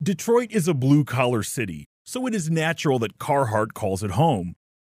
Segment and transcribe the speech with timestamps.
[0.00, 4.54] Detroit is a blue collar city, so it is natural that Carhartt calls it home.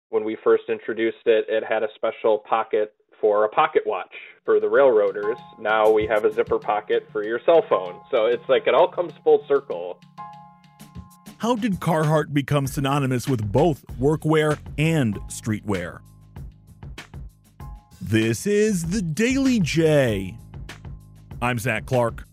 [0.09, 4.59] When we first introduced it, it had a special pocket for a pocket watch for
[4.59, 5.37] the railroaders.
[5.57, 8.01] Now we have a zipper pocket for your cell phone.
[8.11, 10.01] So it's like it all comes full circle.
[11.37, 15.99] How did Carhartt become synonymous with both workwear and streetwear?
[18.01, 20.37] This is the Daily J.
[21.41, 22.25] I'm Zach Clark.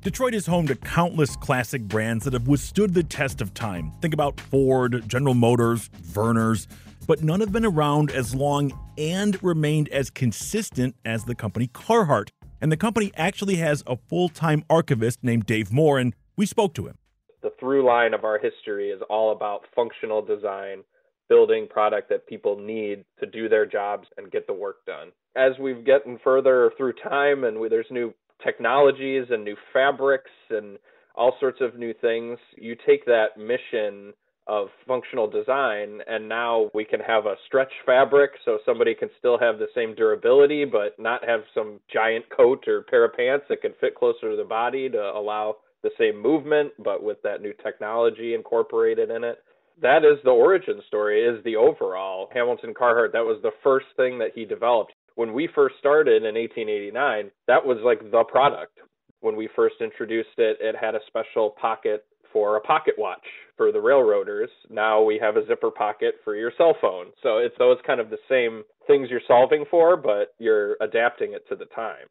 [0.00, 3.90] Detroit is home to countless classic brands that have withstood the test of time.
[4.00, 6.68] Think about Ford, General Motors, Vernors,
[7.08, 12.28] but none have been around as long and remained as consistent as the company Carhartt.
[12.60, 16.74] And the company actually has a full time archivist named Dave Moore, and we spoke
[16.74, 16.96] to him.
[17.42, 20.84] The through line of our history is all about functional design,
[21.28, 25.08] building product that people need to do their jobs and get the work done.
[25.34, 30.78] As we've gotten further through time and we, there's new technologies and new fabrics and
[31.14, 34.12] all sorts of new things, you take that mission
[34.48, 39.38] of functional design and now we can have a stretch fabric so somebody can still
[39.38, 43.60] have the same durability but not have some giant coat or pair of pants that
[43.60, 47.52] can fit closer to the body to allow the same movement but with that new
[47.62, 49.38] technology incorporated in it.
[49.82, 52.30] That is the origin story is the overall.
[52.32, 56.36] Hamilton Carhartt that was the first thing that he developed when we first started in
[56.36, 58.78] 1889, that was like the product.
[59.20, 63.72] When we first introduced it, it had a special pocket for a pocket watch for
[63.72, 64.48] the railroaders.
[64.70, 67.06] Now we have a zipper pocket for your cell phone.
[67.24, 71.42] So it's those kind of the same things you're solving for, but you're adapting it
[71.48, 72.06] to the time.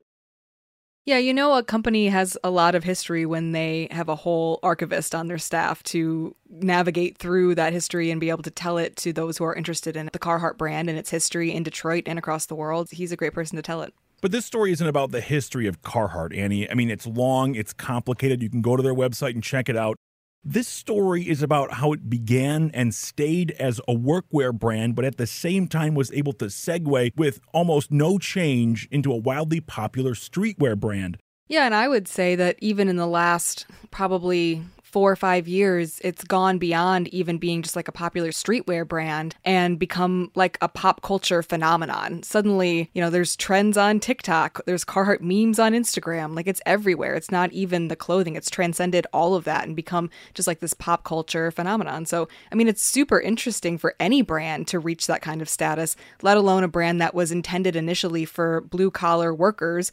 [1.07, 4.59] Yeah, you know, a company has a lot of history when they have a whole
[4.61, 8.97] archivist on their staff to navigate through that history and be able to tell it
[8.97, 12.19] to those who are interested in the Carhartt brand and its history in Detroit and
[12.19, 12.89] across the world.
[12.91, 13.93] He's a great person to tell it.
[14.19, 16.69] But this story isn't about the history of Carhartt, Annie.
[16.69, 18.43] I mean, it's long, it's complicated.
[18.43, 19.95] You can go to their website and check it out.
[20.49, 25.17] This story is about how it began and stayed as a workwear brand, but at
[25.17, 30.13] the same time was able to segue with almost no change into a wildly popular
[30.13, 31.17] streetwear brand.
[31.49, 34.63] Yeah, and I would say that even in the last probably
[34.97, 39.35] four or five years, it's gone beyond even being just like a popular streetwear brand
[39.45, 42.23] and become like a pop culture phenomenon.
[42.23, 46.35] Suddenly, you know, there's trends on TikTok, there's Carhartt memes on Instagram.
[46.35, 47.13] Like it's everywhere.
[47.13, 50.73] It's not even the clothing, it's transcended all of that and become just like this
[50.73, 52.07] pop culture phenomenon.
[52.07, 55.95] So, I mean, it's super interesting for any brand to reach that kind of status,
[56.23, 59.91] let alone a brand that was intended initially for blue collar workers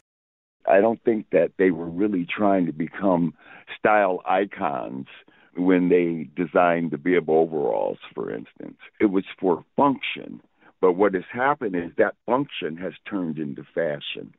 [0.67, 3.33] I don't think that they were really trying to become
[3.77, 5.07] style icons
[5.55, 8.77] when they designed the bib overalls, for instance.
[8.99, 10.41] It was for function.
[10.81, 14.33] But what has happened is that function has turned into fashion.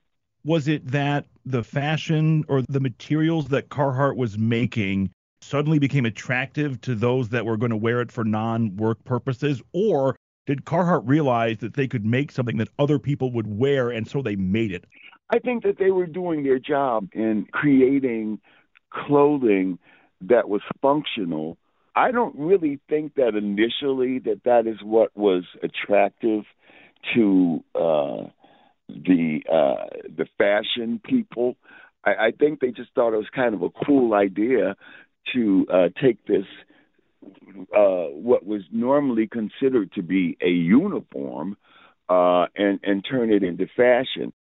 [0.44, 5.10] Was it that the fashion or the materials that Carhartt was making
[5.40, 9.60] suddenly became attractive to those that were going to wear it for non work purposes?
[9.72, 10.16] Or
[10.46, 14.22] did Carhartt realize that they could make something that other people would wear and so
[14.22, 14.84] they made it?
[15.30, 18.40] I think that they were doing their job in creating
[19.06, 19.78] clothing
[20.22, 21.56] that was functional.
[21.94, 26.44] I don't really think that initially that that is what was attractive
[27.14, 28.28] to uh,
[28.88, 31.56] the uh, the fashion people.
[32.04, 34.76] I, I think they just thought it was kind of a cool idea
[35.34, 36.44] to uh, take this
[37.74, 41.56] uh, what was normally considered to be a uniform
[42.08, 44.32] uh, and and turn it into fashion.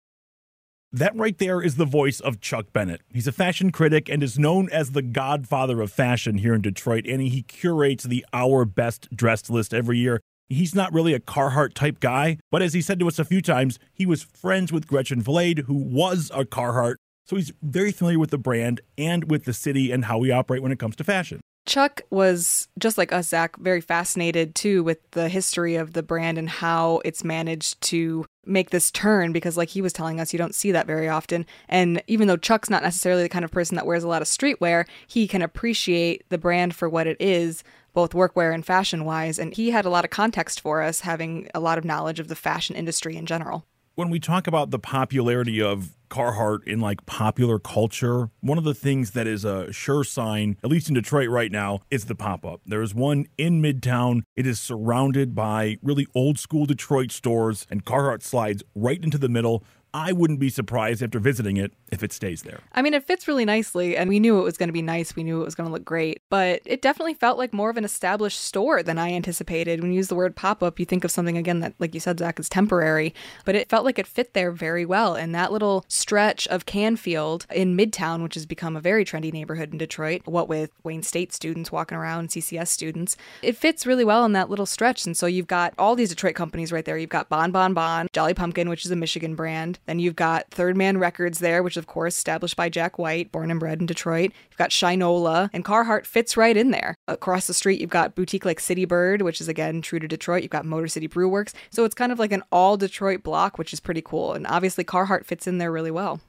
[0.96, 3.02] That right there is the voice of Chuck Bennett.
[3.12, 7.06] He's a fashion critic and is known as the godfather of fashion here in Detroit,
[7.06, 10.22] and he curates the Our Best Dressed list every year.
[10.48, 13.42] He's not really a Carhartt type guy, but as he said to us a few
[13.42, 16.96] times, he was friends with Gretchen Valade, who was a Carhartt
[17.26, 20.64] So he's very familiar with the brand and with the city and how we operate
[20.64, 21.42] when it comes to fashion.
[21.66, 26.38] Chuck was just like us, Zach, very fascinated too with the history of the brand
[26.38, 30.38] and how it's managed to make this turn because, like he was telling us, you
[30.38, 31.46] don't see that very often.
[31.68, 34.28] And even though Chuck's not necessarily the kind of person that wears a lot of
[34.28, 37.64] streetwear, he can appreciate the brand for what it is,
[37.94, 39.40] both workwear and fashion wise.
[39.40, 42.28] And he had a lot of context for us, having a lot of knowledge of
[42.28, 43.66] the fashion industry in general
[43.96, 48.74] when we talk about the popularity of Carhartt in like popular culture, one of the
[48.74, 52.46] things that is a sure sign, at least in Detroit right now, is the pop
[52.46, 52.62] up.
[52.66, 54.22] There is one in Midtown.
[54.36, 59.30] It is surrounded by really old school Detroit stores, and Carhartt slides right into the
[59.30, 59.64] middle.
[59.96, 62.60] I wouldn't be surprised after visiting it if it stays there.
[62.74, 65.16] I mean, it fits really nicely, and we knew it was going to be nice.
[65.16, 67.78] We knew it was going to look great, but it definitely felt like more of
[67.78, 69.80] an established store than I anticipated.
[69.80, 72.02] When you use the word pop up, you think of something again that, like you
[72.02, 73.16] said, Zach, is temporary,
[73.46, 75.16] but it felt like it fit there very well.
[75.16, 79.72] And that little stretch of Canfield in Midtown, which has become a very trendy neighborhood
[79.72, 84.26] in Detroit, what with Wayne State students walking around, CCS students, it fits really well
[84.26, 85.06] in that little stretch.
[85.06, 86.98] And so you've got all these Detroit companies right there.
[86.98, 89.80] You've got Bon Bon Bon, Jolly Pumpkin, which is a Michigan brand.
[89.86, 93.52] Then you've got Third Man Records there, which of course established by Jack White, born
[93.52, 94.32] and bred in Detroit.
[94.50, 96.96] You've got Shinola, and Carhartt fits right in there.
[97.08, 100.44] Across the street, you've got boutique like City Bird, which is again true to Detroit.
[100.44, 101.54] You've got Motor City Brew Works.
[101.70, 104.34] So it's kind of like an all Detroit block, which is pretty cool.
[104.34, 106.22] And obviously, Carhartt fits in there really well.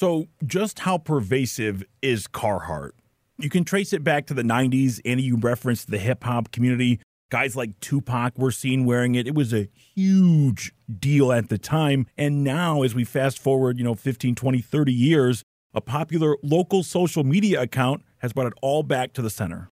[0.00, 2.92] So, just how pervasive is Carhartt?
[3.36, 4.98] You can trace it back to the 90s.
[5.04, 7.00] Annie, you referenced the hip hop community.
[7.30, 9.26] Guys like Tupac were seen wearing it.
[9.26, 12.06] It was a huge deal at the time.
[12.16, 15.42] And now, as we fast forward, you know, 15, 20, 30 years,
[15.74, 19.68] a popular local social media account has brought it all back to the center.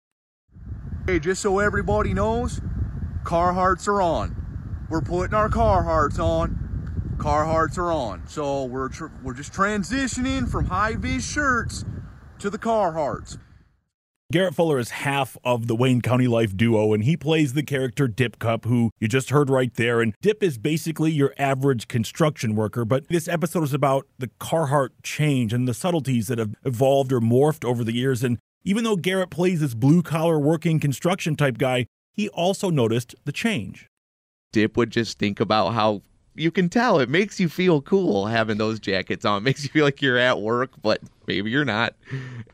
[1.06, 2.60] Hey, just so everybody knows,
[3.22, 4.36] Carhartts are on.
[4.90, 6.67] We're putting our Carhartts on
[7.18, 8.26] Carhartts are on.
[8.26, 11.84] So we're tr- we're just transitioning from high vis shirts
[12.38, 13.38] to the Carhartts.
[14.30, 18.06] Garrett Fuller is half of the Wayne County Life duo, and he plays the character
[18.06, 20.02] Dip Cup, who you just heard right there.
[20.02, 24.90] And Dip is basically your average construction worker, but this episode is about the Carhartt
[25.02, 28.22] change and the subtleties that have evolved or morphed over the years.
[28.22, 33.14] And even though Garrett plays this blue collar working construction type guy, he also noticed
[33.24, 33.88] the change.
[34.52, 36.02] Dip would just think about how
[36.38, 39.38] you can tell it makes you feel cool having those jackets on.
[39.38, 41.94] It makes you feel like you're at work, but maybe you're not.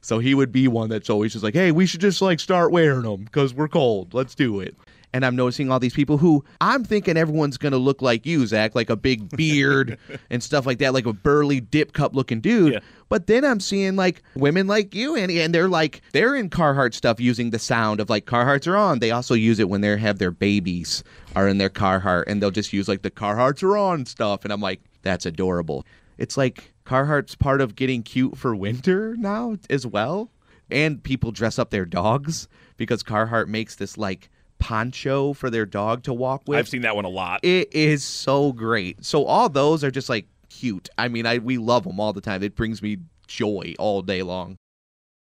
[0.00, 2.72] So he would be one that's always just like, "Hey, we should just like start
[2.72, 4.14] wearing them because we're cold.
[4.14, 4.74] Let's do it."
[5.14, 8.74] And I'm noticing all these people who I'm thinking everyone's gonna look like you, Zach,
[8.74, 9.96] like a big beard
[10.30, 12.74] and stuff like that, like a burly dip cup looking dude.
[12.74, 12.80] Yeah.
[13.08, 16.94] But then I'm seeing like women like you, and and they're like they're in Carhartt
[16.94, 18.98] stuff using the sound of like Carhartts are on.
[18.98, 21.04] They also use it when they have their babies
[21.36, 24.42] are in their Carhartt, and they'll just use like the Carhartts are on stuff.
[24.42, 25.86] And I'm like, that's adorable.
[26.18, 30.30] It's like Carhartt's part of getting cute for winter now as well.
[30.70, 34.28] And people dress up their dogs because Carhartt makes this like
[34.64, 36.58] poncho for their dog to walk with.
[36.58, 37.40] I've seen that one a lot.
[37.42, 39.04] It is so great.
[39.04, 40.88] So all those are just like cute.
[40.96, 42.42] I mean, I we love them all the time.
[42.42, 42.96] It brings me
[43.26, 44.56] joy all day long.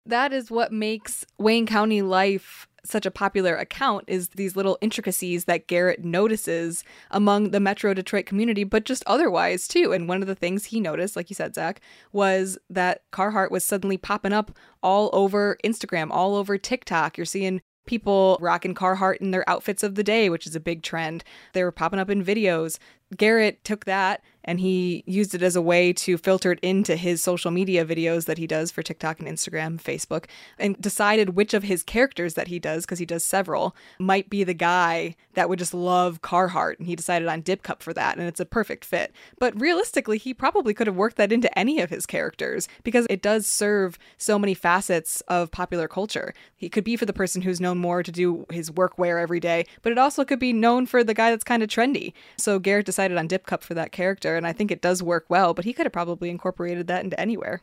[0.07, 5.47] That is what makes Wayne County Life such a popular account is these little intricacies
[5.47, 9.93] that Garrett notices among the Metro Detroit community, but just otherwise too.
[9.93, 11.81] And one of the things he noticed, like you said, Zach,
[12.13, 17.19] was that Carhartt was suddenly popping up all over Instagram, all over TikTok.
[17.19, 20.83] You're seeing people rocking Carhartt in their outfits of the day, which is a big
[20.83, 21.25] trend.
[21.53, 22.79] They were popping up in videos.
[23.17, 27.23] Garrett took that and he used it as a way to filter it into his
[27.23, 30.27] social media videos that he does for TikTok and Instagram, Facebook,
[30.59, 34.45] and decided which of his characters that he does, because he does several, might be
[34.45, 36.79] the guy that would just love Carhartt.
[36.79, 39.13] And he decided on Dip Cup for that, and it's a perfect fit.
[39.39, 43.23] But realistically, he probably could have worked that into any of his characters because it
[43.23, 46.33] does serve so many facets of popular culture.
[46.57, 49.67] He could be for the person who's known more to do his workwear every day,
[49.83, 52.13] but it also could be known for the guy that's kind of trendy.
[52.39, 55.27] So Garrett decided on Dip Cup for that character and I think it does work
[55.29, 57.63] well, but he could have probably incorporated that into anywhere.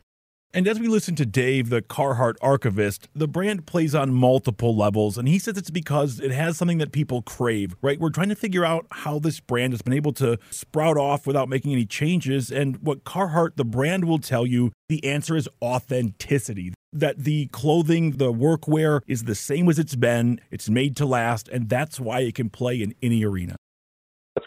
[0.56, 5.18] And as we listen to Dave, the Carhartt archivist, the brand plays on multiple levels.
[5.18, 7.98] And he says it's because it has something that people crave, right?
[7.98, 11.48] We're trying to figure out how this brand has been able to sprout off without
[11.48, 12.52] making any changes.
[12.52, 16.72] And what Carhartt, the brand, will tell you the answer is authenticity.
[16.92, 21.48] That the clothing, the workwear is the same as it's been, it's made to last,
[21.48, 23.56] and that's why it can play in any arena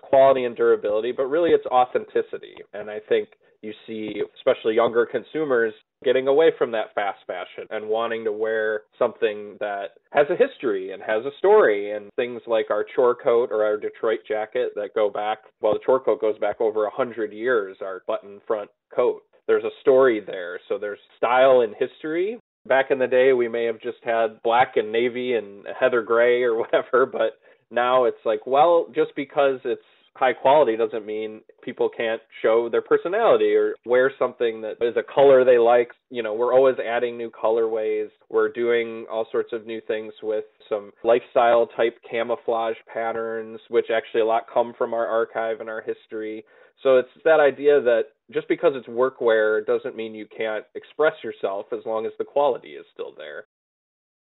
[0.08, 2.56] quality and durability, but really it's authenticity.
[2.74, 3.30] And I think
[3.62, 5.74] you see, especially younger consumers,
[6.04, 10.92] getting away from that fast fashion and wanting to wear something that has a history
[10.94, 11.92] and has a story.
[11.92, 15.80] And things like our chore coat or our Detroit jacket that go back well the
[15.86, 19.22] chore coat goes back over a hundred years our button front coat.
[19.48, 20.60] There's a story there.
[20.68, 22.40] So there's style and history.
[22.68, 26.44] Back in the day we may have just had black and navy and heather gray
[26.44, 27.40] or whatever but
[27.72, 29.82] now it's like well just because it's
[30.18, 35.14] high quality doesn't mean people can't show their personality or wear something that is a
[35.14, 35.92] color they like.
[36.10, 38.10] You know, we're always adding new colorways.
[38.30, 44.22] We're doing all sorts of new things with some lifestyle type camouflage patterns, which actually
[44.22, 46.44] a lot come from our archive and our history.
[46.84, 51.68] So it's that idea that just because it's workwear doesn't mean you can't express yourself
[51.72, 53.46] as long as the quality is still there.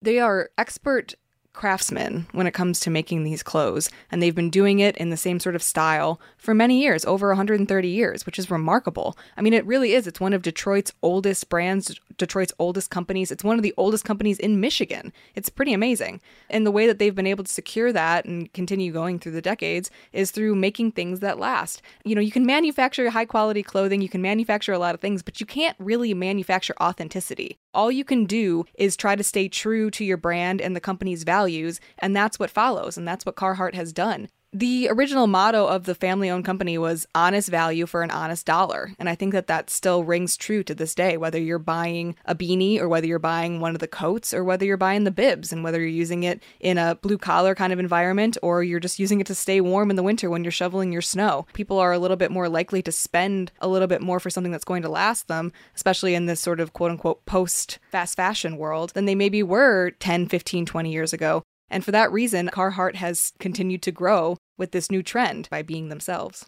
[0.01, 1.15] They are expert
[1.53, 5.17] craftsmen when it comes to making these clothes, and they've been doing it in the
[5.17, 9.17] same sort of style for many years, over 130 years, which is remarkable.
[9.35, 10.07] I mean, it really is.
[10.07, 13.31] It's one of Detroit's oldest brands, Detroit's oldest companies.
[13.31, 15.11] It's one of the oldest companies in Michigan.
[15.35, 16.21] It's pretty amazing.
[16.49, 19.41] And the way that they've been able to secure that and continue going through the
[19.41, 21.81] decades is through making things that last.
[22.03, 25.23] You know, you can manufacture high quality clothing, you can manufacture a lot of things,
[25.23, 27.57] but you can't really manufacture authenticity.
[27.73, 31.23] All you can do is try to stay true to your brand and the company's
[31.23, 34.29] values, and that's what follows, and that's what Carhartt has done.
[34.51, 38.93] The original motto of the family owned company was honest value for an honest dollar.
[38.97, 42.33] And I think that that still rings true to this day, whether you're buying a
[42.33, 45.53] beanie or whether you're buying one of the coats or whether you're buying the bibs
[45.53, 48.97] and whether you're using it in a blue collar kind of environment or you're just
[48.97, 51.45] using it to stay warm in the winter when you're shoveling your snow.
[51.53, 54.51] People are a little bit more likely to spend a little bit more for something
[54.51, 58.57] that's going to last them, especially in this sort of quote unquote post fast fashion
[58.57, 61.43] world, than they maybe were 10, 15, 20 years ago.
[61.69, 65.89] And for that reason, Carhartt has continued to grow with this new trend by being
[65.89, 66.47] themselves.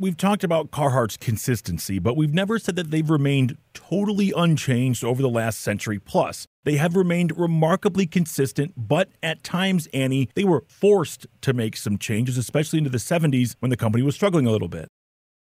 [0.00, 5.20] We've talked about Carhartt's consistency, but we've never said that they've remained totally unchanged over
[5.20, 6.46] the last century plus.
[6.62, 11.98] They have remained remarkably consistent, but at times, Annie, they were forced to make some
[11.98, 14.86] changes, especially into the 70s when the company was struggling a little bit.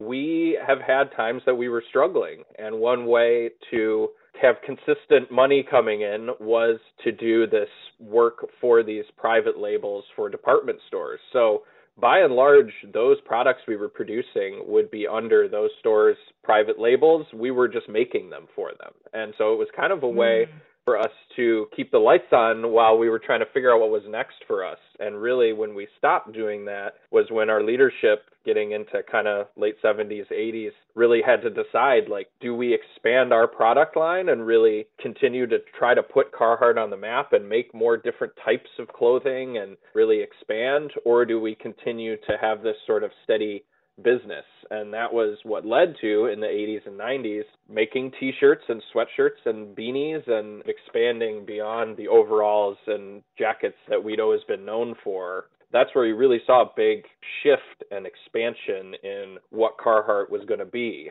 [0.01, 4.09] We have had times that we were struggling, and one way to
[4.41, 10.27] have consistent money coming in was to do this work for these private labels for
[10.27, 11.21] department stores.
[11.31, 11.63] So
[12.00, 17.25] by and large, those products we were producing would be under those stores' private labels.
[17.33, 18.93] We were just making them for them.
[19.13, 20.59] And so it was kind of a way mm.
[20.86, 23.90] For us to keep the lights on while we were trying to figure out what
[23.90, 24.78] was next for us.
[25.00, 29.48] And really, when we stopped doing that was when our leadership getting into kind of
[29.56, 34.46] late 70s, 80s, really had to decide like, do we expand our product line and
[34.46, 38.70] really continue to try to put Carhartt on the map and make more different types
[38.80, 43.63] of clothing and really expand, or do we continue to have this sort of steady
[44.01, 44.45] business.
[44.71, 48.81] And that was what led to, in the 80s and 90s, making t shirts and
[48.93, 54.95] sweatshirts and beanies and expanding beyond the overalls and jackets that we'd always been known
[55.03, 57.03] for that's where you really saw a big
[57.41, 61.09] shift and expansion in what Carhartt was going to be.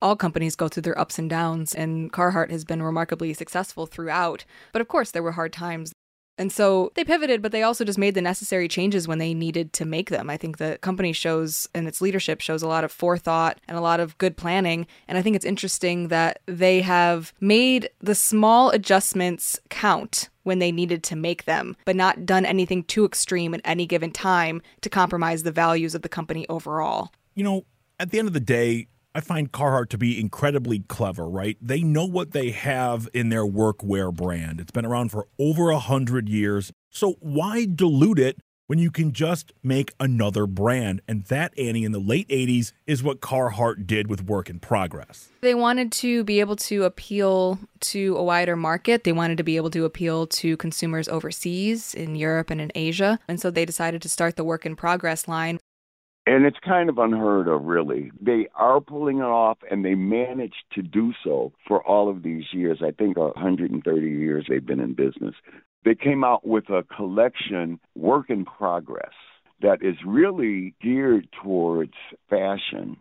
[0.00, 4.44] all companies go through their ups and downs, and Carhartt has been remarkably successful throughout.
[4.72, 5.92] But of course, there were hard times.
[6.40, 9.74] And so they pivoted, but they also just made the necessary changes when they needed
[9.74, 10.30] to make them.
[10.30, 13.82] I think the company shows and its leadership shows a lot of forethought and a
[13.82, 14.86] lot of good planning.
[15.06, 20.72] And I think it's interesting that they have made the small adjustments count when they
[20.72, 24.88] needed to make them, but not done anything too extreme at any given time to
[24.88, 27.12] compromise the values of the company overall.
[27.34, 27.66] You know,
[27.98, 31.56] at the end of the day, I find Carhartt to be incredibly clever, right?
[31.60, 34.60] They know what they have in their workwear brand.
[34.60, 36.72] It's been around for over a hundred years.
[36.90, 38.38] So why dilute it
[38.68, 41.02] when you can just make another brand?
[41.08, 45.28] And that, Annie, in the late 80s is what Carhartt did with Work in Progress.
[45.40, 49.02] They wanted to be able to appeal to a wider market.
[49.02, 53.18] They wanted to be able to appeal to consumers overseas in Europe and in Asia.
[53.26, 55.58] And so they decided to start the Work in Progress line.
[56.30, 58.12] And it's kind of unheard of, really.
[58.20, 62.44] They are pulling it off, and they managed to do so for all of these
[62.52, 62.78] years.
[62.86, 65.34] I think 130 years they've been in business.
[65.84, 69.10] They came out with a collection, Work in Progress,
[69.60, 71.94] that is really geared towards
[72.28, 72.96] fashion,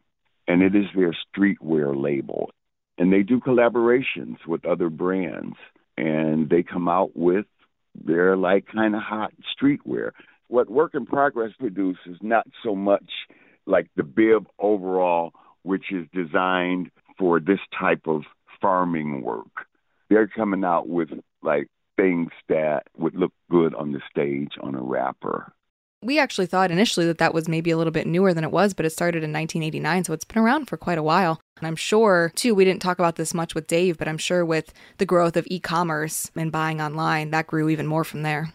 [0.47, 2.49] and it is their streetwear label.
[2.97, 5.57] And they do collaborations with other brands,
[5.95, 7.45] and they come out with
[7.93, 10.13] their like kind of hot streetwear
[10.49, 13.09] what Work in Progress produces not so much
[13.65, 15.31] like the bib overall,
[15.63, 18.23] which is designed for this type of
[18.59, 19.67] farming work.
[20.09, 21.09] They're coming out with
[21.43, 25.53] like things that would look good on the stage on a rapper.
[26.01, 28.73] We actually thought initially that that was maybe a little bit newer than it was,
[28.73, 31.41] but it started in 1989, so it's been around for quite a while.
[31.57, 34.45] And I'm sure, too, we didn't talk about this much with Dave, but I'm sure
[34.45, 38.53] with the growth of e commerce and buying online, that grew even more from there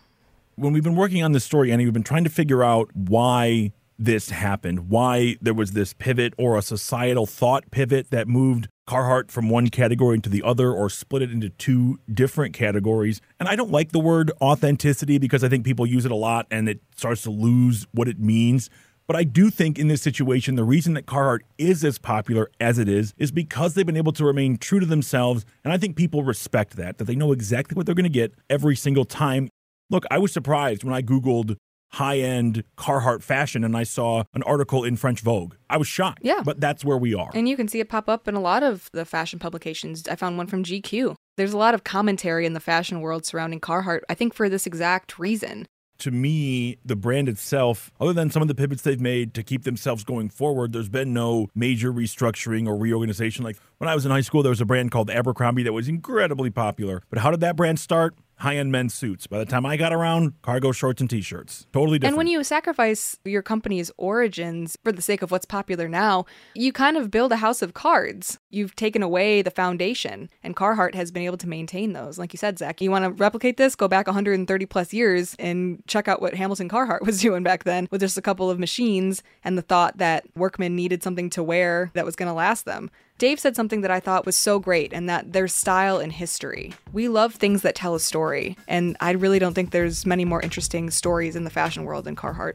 [0.57, 3.73] when we've been working on this story, Annie, we've been trying to figure out why
[3.99, 9.31] this happened, why there was this pivot or a societal thought pivot that moved Carhartt
[9.31, 13.21] from one category into the other or split it into two different categories.
[13.39, 16.47] And I don't like the word authenticity because I think people use it a lot
[16.51, 18.69] and it starts to lose what it means.
[19.07, 22.79] But I do think in this situation, the reason that Carhartt is as popular as
[22.79, 25.45] it is is because they've been able to remain true to themselves.
[25.63, 28.33] And I think people respect that, that they know exactly what they're going to get
[28.49, 29.51] every single time,
[29.91, 31.57] Look, I was surprised when I Googled
[31.95, 35.55] high end Carhartt fashion and I saw an article in French Vogue.
[35.71, 36.21] I was shocked.
[36.23, 36.43] Yeah.
[36.45, 37.31] But that's where we are.
[37.35, 40.07] And you can see it pop up in a lot of the fashion publications.
[40.09, 41.15] I found one from GQ.
[41.37, 44.67] There's a lot of commentary in the fashion world surrounding Carhartt, I think for this
[44.67, 45.67] exact reason.
[45.99, 49.63] To me, the brand itself, other than some of the pivots they've made to keep
[49.63, 53.45] themselves going forward, there's been no major restructuring or reorganization.
[53.45, 55.87] Like when I was in high school, there was a brand called Abercrombie that was
[55.87, 57.03] incredibly popular.
[57.11, 58.17] But how did that brand start?
[58.45, 59.27] High end men's suits.
[59.27, 61.67] By the time I got around, cargo shorts and t shirts.
[61.73, 62.13] Totally different.
[62.13, 66.73] And when you sacrifice your company's origins for the sake of what's popular now, you
[66.73, 68.39] kind of build a house of cards.
[68.51, 72.19] You've taken away the foundation, and Carhartt has been able to maintain those.
[72.19, 73.75] Like you said, Zach, you want to replicate this?
[73.75, 77.89] Go back 130 plus years and check out what Hamilton Carhartt was doing back then
[77.91, 81.91] with just a couple of machines and the thought that workmen needed something to wear
[81.95, 82.91] that was going to last them.
[83.17, 86.73] Dave said something that I thought was so great, and that there's style in history.
[86.93, 90.43] We love things that tell a story, and I really don't think there's many more
[90.43, 92.55] interesting stories in the fashion world than Carhartt.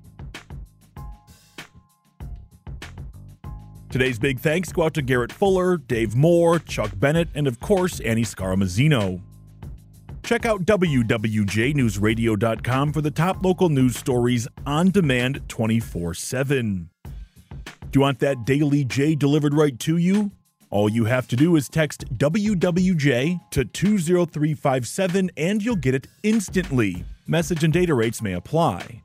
[3.89, 8.01] Today's big thanks go out to Garrett Fuller, Dave Moore, Chuck Bennett, and of course,
[8.01, 9.21] Annie Scaramuzzino.
[10.23, 16.89] Check out WWJNewsRadio.com for the top local news stories on demand 24 7.
[17.03, 17.11] Do
[17.95, 20.31] you want that Daily J delivered right to you?
[20.71, 27.03] All you have to do is text WWJ to 20357 and you'll get it instantly.
[27.25, 29.01] Message and data rates may apply.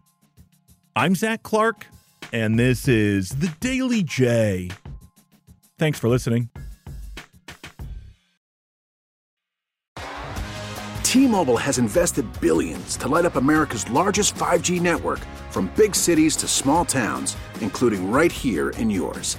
[0.95, 1.87] I'm Zach Clark,
[2.33, 4.71] and this is The Daily J.
[5.79, 6.51] Thanks for listening.
[11.03, 16.37] T Mobile has invested billions to light up America's largest 5G network from big cities
[16.37, 19.39] to small towns, including right here in yours.